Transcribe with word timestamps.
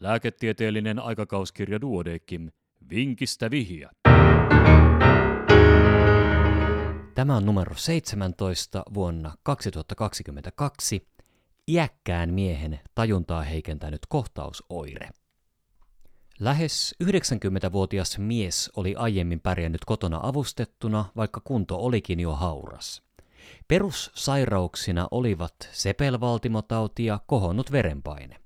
Lääketieteellinen 0.00 0.98
aikakauskirja 0.98 1.80
Duodekim. 1.80 2.50
Vinkistä 2.90 3.50
vihja. 3.50 3.90
Tämä 7.14 7.36
on 7.36 7.46
numero 7.46 7.74
17 7.76 8.82
vuonna 8.94 9.34
2022. 9.42 11.06
Iäkkään 11.68 12.34
miehen 12.34 12.80
tajuntaa 12.94 13.42
heikentänyt 13.42 14.00
kohtausoire. 14.08 15.08
Lähes 16.38 16.94
90-vuotias 17.04 18.18
mies 18.18 18.70
oli 18.76 18.94
aiemmin 18.94 19.40
pärjännyt 19.40 19.84
kotona 19.84 20.20
avustettuna, 20.22 21.04
vaikka 21.16 21.40
kunto 21.44 21.76
olikin 21.76 22.20
jo 22.20 22.32
hauras. 22.32 23.02
Perussairauksina 23.68 25.08
olivat 25.10 25.54
sepelvaltimotauti 25.72 27.04
ja 27.04 27.20
kohonnut 27.26 27.72
verenpaine. 27.72 28.36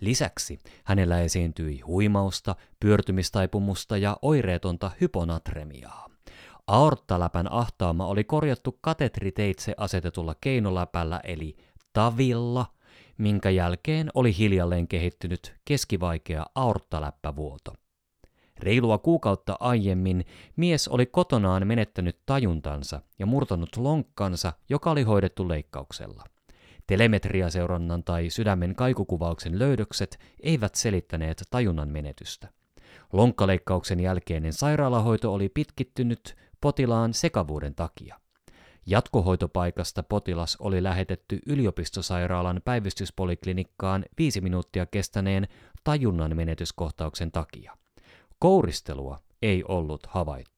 Lisäksi 0.00 0.58
hänellä 0.84 1.20
esiintyi 1.20 1.80
huimausta, 1.80 2.56
pyörtymistaipumusta 2.80 3.96
ja 3.96 4.16
oireetonta 4.22 4.90
hyponatremiaa. 5.00 6.08
Aorttaläpän 6.66 7.52
ahtaama 7.52 8.06
oli 8.06 8.24
korjattu 8.24 8.78
katetriteitse 8.80 9.74
asetetulla 9.76 10.34
keinoläpällä 10.40 11.20
eli 11.24 11.56
tavilla, 11.92 12.66
minkä 13.18 13.50
jälkeen 13.50 14.10
oli 14.14 14.38
hiljalleen 14.38 14.88
kehittynyt 14.88 15.54
keskivaikea 15.64 16.46
aorttaläppävuoto. 16.54 17.74
Reilua 18.58 18.98
kuukautta 18.98 19.56
aiemmin 19.60 20.24
mies 20.56 20.88
oli 20.88 21.06
kotonaan 21.06 21.66
menettänyt 21.66 22.18
tajuntansa 22.26 23.00
ja 23.18 23.26
murtanut 23.26 23.76
lonkkansa, 23.76 24.52
joka 24.68 24.90
oli 24.90 25.02
hoidettu 25.02 25.48
leikkauksella. 25.48 26.24
Telemetriaseurannan 26.88 28.04
tai 28.04 28.30
sydämen 28.30 28.74
kaikukuvauksen 28.74 29.58
löydökset 29.58 30.18
eivät 30.40 30.74
selittäneet 30.74 31.42
tajunnan 31.50 31.88
menetystä. 31.88 32.48
Lonkkaleikkauksen 33.12 34.00
jälkeinen 34.00 34.52
sairaalahoito 34.52 35.32
oli 35.32 35.48
pitkittynyt 35.48 36.36
potilaan 36.60 37.14
sekavuuden 37.14 37.74
takia. 37.74 38.20
Jatkohoitopaikasta 38.86 40.02
potilas 40.02 40.56
oli 40.60 40.82
lähetetty 40.82 41.38
yliopistosairaalan 41.46 42.60
päivystyspoliklinikkaan 42.64 44.04
viisi 44.18 44.40
minuuttia 44.40 44.86
kestäneen 44.86 45.48
tajunnan 45.84 46.36
menetyskohtauksen 46.36 47.32
takia. 47.32 47.76
Kouristelua 48.38 49.18
ei 49.42 49.64
ollut 49.68 50.06
havaittu. 50.06 50.57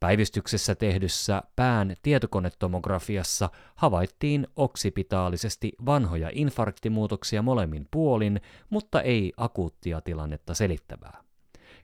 Päivystyksessä 0.00 0.74
tehdyssä 0.74 1.42
pään 1.56 1.96
tietokonetomografiassa 2.02 3.50
havaittiin 3.74 4.46
oksipitaalisesti 4.56 5.72
vanhoja 5.86 6.30
infarktimuutoksia 6.32 7.42
molemmin 7.42 7.88
puolin, 7.90 8.40
mutta 8.70 9.02
ei 9.02 9.32
akuuttia 9.36 10.00
tilannetta 10.00 10.54
selittävää. 10.54 11.22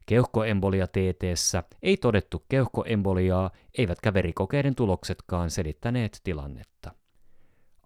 Keuhkoembolia 0.06 0.86
TTssä 0.86 1.62
ei 1.82 1.96
todettu 1.96 2.44
keuhkoemboliaa, 2.48 3.50
eivätkä 3.78 4.14
verikokeiden 4.14 4.74
tuloksetkaan 4.74 5.50
selittäneet 5.50 6.20
tilannetta. 6.24 6.90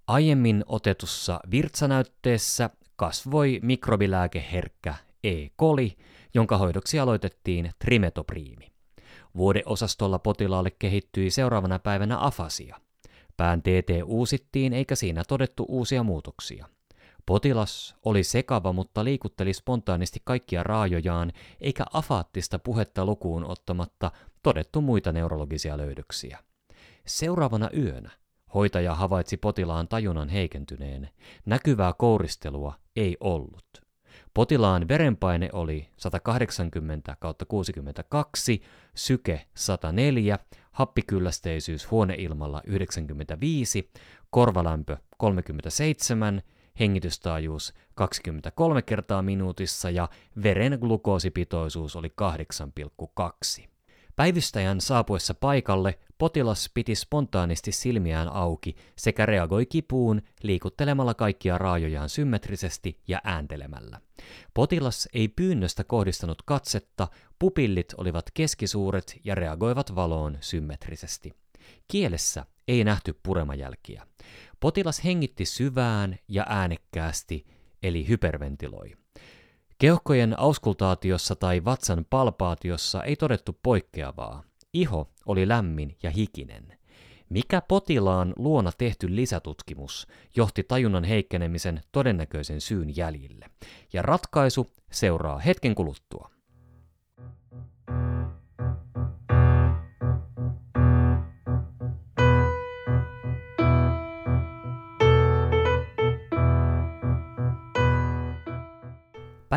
Aiemmin 0.06 0.64
otetussa 0.66 1.40
virtsanäytteessä 1.50 2.70
kasvoi 2.96 3.60
mikrobilääkeherkkä 3.62 4.94
E. 5.24 5.48
coli, 5.60 5.96
jonka 6.34 6.58
hoidoksi 6.58 6.98
aloitettiin 6.98 7.70
trimetopriimi. 7.78 8.75
Vuodeosastolla 9.36 10.18
potilaalle 10.18 10.70
kehittyi 10.70 11.30
seuraavana 11.30 11.78
päivänä 11.78 12.18
afasia. 12.18 12.80
Pään 13.36 13.62
TT 13.62 13.90
uusittiin 14.04 14.72
eikä 14.72 14.94
siinä 14.94 15.22
todettu 15.28 15.66
uusia 15.68 16.02
muutoksia. 16.02 16.66
Potilas 17.26 17.96
oli 18.04 18.24
sekava, 18.24 18.72
mutta 18.72 19.04
liikutteli 19.04 19.52
spontaanisti 19.52 20.20
kaikkia 20.24 20.62
raajojaan, 20.62 21.32
eikä 21.60 21.84
afaattista 21.92 22.58
puhetta 22.58 23.04
lukuun 23.04 23.44
ottamatta 23.44 24.10
todettu 24.42 24.80
muita 24.80 25.12
neurologisia 25.12 25.78
löydöksiä. 25.78 26.38
Seuraavana 27.06 27.70
yönä 27.76 28.10
hoitaja 28.54 28.94
havaitsi 28.94 29.36
potilaan 29.36 29.88
tajunnan 29.88 30.28
heikentyneen. 30.28 31.08
Näkyvää 31.46 31.92
kouristelua 31.92 32.74
ei 32.96 33.16
ollut. 33.20 33.85
Potilaan 34.36 34.88
verenpaine 34.88 35.48
oli 35.52 35.88
180 35.96 37.16
62, 37.48 38.62
syke 38.94 39.46
104, 39.54 40.38
happikyllästeisyys 40.72 41.90
huoneilmalla 41.90 42.62
95, 42.66 43.90
korvalämpö 44.30 44.96
37, 45.16 46.42
hengitystaajuus 46.80 47.74
23 47.94 48.82
kertaa 48.82 49.22
minuutissa 49.22 49.90
ja 49.90 50.08
veren 50.42 50.78
glukoosipitoisuus 50.80 51.96
oli 51.96 52.12
8,2. 53.60 53.75
Päivystäjän 54.16 54.80
saapuessa 54.80 55.34
paikalle 55.34 55.98
potilas 56.18 56.70
piti 56.74 56.94
spontaanisti 56.94 57.72
silmiään 57.72 58.28
auki 58.28 58.76
sekä 58.96 59.26
reagoi 59.26 59.66
kipuun 59.66 60.22
liikuttelemalla 60.42 61.14
kaikkia 61.14 61.58
raajojaan 61.58 62.08
symmetrisesti 62.08 63.00
ja 63.08 63.20
ääntelemällä. 63.24 64.00
Potilas 64.54 65.08
ei 65.12 65.28
pyynnöstä 65.28 65.84
kohdistanut 65.84 66.42
katsetta, 66.42 67.08
pupillit 67.38 67.94
olivat 67.96 68.30
keskisuuret 68.34 69.20
ja 69.24 69.34
reagoivat 69.34 69.94
valoon 69.94 70.38
symmetrisesti. 70.40 71.32
Kielessä 71.88 72.46
ei 72.68 72.84
nähty 72.84 73.20
puremajälkiä. 73.22 74.06
Potilas 74.60 75.04
hengitti 75.04 75.44
syvään 75.44 76.18
ja 76.28 76.46
äänekkäästi, 76.48 77.46
eli 77.82 78.08
hyperventiloi. 78.08 79.05
Keuhkojen 79.78 80.38
auskultaatiossa 80.38 81.34
tai 81.34 81.64
vatsan 81.64 82.06
palpaatiossa 82.10 83.02
ei 83.02 83.16
todettu 83.16 83.58
poikkeavaa. 83.62 84.42
Iho 84.74 85.10
oli 85.26 85.48
lämmin 85.48 85.96
ja 86.02 86.10
hikinen. 86.10 86.78
Mikä 87.28 87.62
potilaan 87.68 88.32
luona 88.36 88.72
tehty 88.78 89.16
lisätutkimus 89.16 90.06
johti 90.36 90.62
tajunnan 90.62 91.04
heikkenemisen 91.04 91.80
todennäköisen 91.92 92.60
syyn 92.60 92.96
jäljille? 92.96 93.50
Ja 93.92 94.02
ratkaisu 94.02 94.66
seuraa 94.92 95.38
hetken 95.38 95.74
kuluttua. 95.74 96.30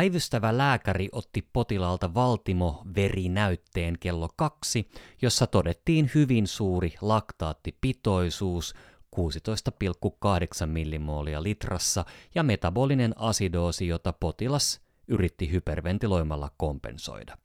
Päivystävä 0.00 0.58
lääkäri 0.58 1.08
otti 1.12 1.48
potilaalta 1.52 2.14
valtimo-verinäytteen 2.14 3.98
kello 4.00 4.28
kaksi, 4.36 4.90
jossa 5.22 5.46
todettiin 5.46 6.10
hyvin 6.14 6.46
suuri 6.46 6.94
laktaattipitoisuus 7.00 8.74
16,8 9.16 10.66
millimoolia 10.66 11.42
litrassa 11.42 12.04
ja 12.34 12.42
metabolinen 12.42 13.14
asidoosi, 13.18 13.86
jota 13.86 14.12
potilas 14.12 14.80
yritti 15.08 15.50
hyperventiloimalla 15.50 16.50
kompensoida. 16.56 17.38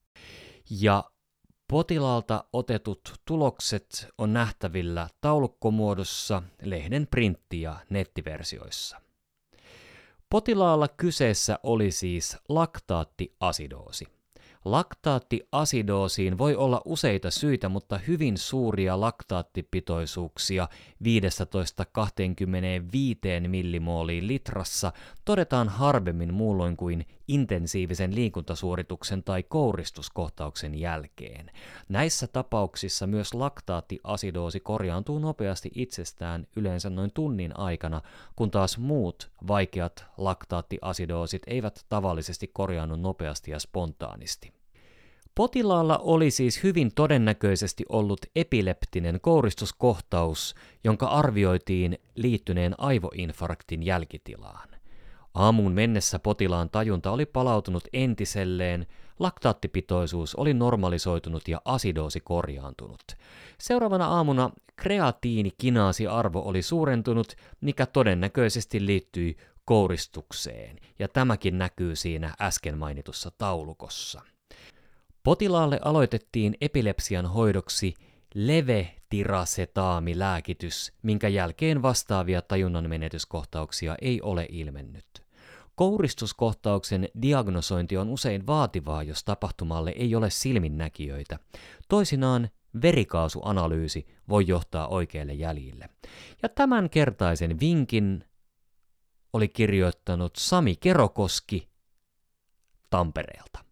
Ja 0.70 1.04
potilaalta 1.68 2.44
otetut 2.54 3.14
tulokset 3.26 4.08
on 4.18 4.34
nähtävillä 4.34 5.08
taulukkomuodossa 5.22 6.44
lehden 6.62 7.08
printti- 7.08 7.62
ja 7.62 7.76
nettiversioissa. 7.90 9.05
Potilaalla 10.36 10.88
kyseessä 10.88 11.60
oli 11.64 11.92
siis 11.92 12.38
laktaattiasidoosi. 12.50 14.06
Laktaattiasidoosiin 14.66 16.38
voi 16.38 16.56
olla 16.56 16.82
useita 16.86 17.32
syitä, 17.32 17.70
mutta 17.70 17.98
hyvin 17.98 18.38
suuria 18.38 19.02
laktaattipitoisuuksia 19.02 20.68
15-25 21.04 21.08
millimooliin 23.48 24.28
litrassa 24.28 24.92
todetaan 25.26 25.70
harvemmin 25.70 26.34
muulloin 26.34 26.78
kuin 26.78 27.06
intensiivisen 27.28 28.16
liikuntasuorituksen 28.16 29.24
tai 29.24 29.44
kouristuskohtauksen 29.44 30.80
jälkeen. 30.80 31.52
Näissä 31.90 32.28
tapauksissa 32.28 33.08
myös 33.08 33.34
laktaattiasidoosi 33.34 34.60
korjaantuu 34.60 35.20
nopeasti 35.20 35.72
itsestään 35.76 36.48
yleensä 36.56 36.90
noin 36.90 37.12
tunnin 37.14 37.60
aikana, 37.60 38.02
kun 38.36 38.52
taas 38.52 38.78
muut 38.78 39.32
vaikeat 39.48 40.06
laktaattiasidoosit 40.18 41.42
eivät 41.48 41.86
tavallisesti 41.90 42.48
korjaannu 42.54 42.96
nopeasti 42.96 43.52
ja 43.52 43.60
spontaanisti. 43.60 44.54
Potilaalla 45.36 45.98
oli 45.98 46.32
siis 46.32 46.64
hyvin 46.64 46.92
todennäköisesti 46.96 47.86
ollut 47.90 48.20
epileptinen 48.36 49.22
kouristuskohtaus, 49.22 50.56
jonka 50.84 51.08
arvioitiin 51.08 51.98
liittyneen 52.16 52.76
aivoinfarktin 52.78 53.84
jälkitilaan. 53.84 54.75
Aamuun 55.36 55.72
mennessä 55.72 56.20
potilaan 56.20 56.70
tajunta 56.70 57.12
oli 57.12 57.26
palautunut 57.26 57.84
entiselleen, 57.94 58.88
laktaattipitoisuus 59.20 60.36
oli 60.36 60.54
normalisoitunut 60.54 61.48
ja 61.48 61.62
asidoosi 61.66 62.20
korjaantunut. 62.20 63.02
Seuraavana 63.58 64.08
aamuna 64.08 64.50
kreatiinikinaasiarvo 64.76 66.40
oli 66.40 66.62
suurentunut, 66.62 67.36
mikä 67.62 67.86
todennäköisesti 67.86 68.86
liittyi 68.86 69.38
kouristukseen, 69.66 70.80
ja 71.00 71.08
tämäkin 71.08 71.58
näkyy 71.58 71.96
siinä 71.96 72.34
äsken 72.42 72.78
mainitussa 72.78 73.32
taulukossa. 73.38 74.22
Potilaalle 75.24 75.80
aloitettiin 75.86 76.56
epilepsian 76.62 77.26
hoidoksi 77.26 77.94
levetirasetaamilääkitys, 78.34 80.94
minkä 81.02 81.28
jälkeen 81.28 81.82
vastaavia 81.82 82.42
tajunnan 82.42 82.90
menetyskohtauksia 82.90 83.96
ei 84.02 84.22
ole 84.22 84.46
ilmennyt. 84.50 85.25
Kouristuskohtauksen 85.76 87.10
diagnosointi 87.22 87.98
on 87.98 88.10
usein 88.10 88.48
vaativaa, 88.48 89.04
jos 89.04 89.24
tapahtumalle 89.24 89.90
ei 89.90 90.16
ole 90.16 90.30
silminnäkijöitä. 90.30 91.40
Toisinaan 91.90 92.50
verikaasuanalyysi 92.82 94.08
voi 94.30 94.48
johtaa 94.48 94.88
oikeille 94.88 95.34
jäljille. 95.34 95.90
Ja 96.44 96.50
tämän 96.50 96.90
kertaisen 96.90 97.60
vinkin 97.60 98.24
oli 99.34 99.48
kirjoittanut 99.48 100.36
Sami 100.36 100.76
Kerokoski 100.76 101.70
Tampereelta. 102.90 103.65